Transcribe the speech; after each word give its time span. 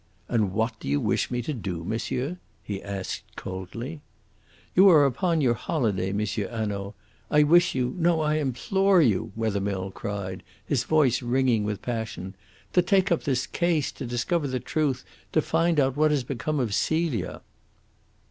"And 0.27 0.51
what 0.51 0.79
do 0.79 0.87
you 0.87 0.99
wish 0.99 1.29
me 1.29 1.43
to 1.43 1.53
do, 1.53 1.83
monsieur?" 1.83 2.39
he 2.63 2.81
asked 2.81 3.21
coldly. 3.35 4.01
"You 4.73 4.89
are 4.89 5.05
upon 5.05 5.41
your 5.41 5.53
holiday, 5.53 6.09
M. 6.09 6.17
Hanaud. 6.25 6.95
I 7.29 7.43
wish 7.43 7.75
you 7.75 7.93
no, 7.99 8.21
I 8.21 8.37
implore 8.37 8.99
you," 8.99 9.31
Wethermill 9.35 9.91
cried, 9.91 10.41
his 10.65 10.85
voice 10.85 11.21
ringing 11.21 11.65
with 11.65 11.83
passion, 11.83 12.33
"to 12.73 12.81
take 12.81 13.11
up 13.11 13.25
this 13.25 13.45
case, 13.45 13.91
to 13.91 14.07
discover 14.07 14.47
the 14.47 14.59
truth, 14.59 15.05
to 15.33 15.39
find 15.43 15.79
out 15.79 15.95
what 15.95 16.09
has 16.09 16.23
become 16.23 16.59
of 16.59 16.73
Celia." 16.73 17.43